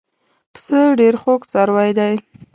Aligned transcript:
پسه 0.53 0.79
ډېر 0.99 1.15
خوږ 1.21 1.41
څاروی 1.51 1.91
دی. 1.99 2.13